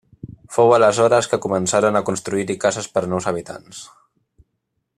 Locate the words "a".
1.99-2.03, 3.05-3.11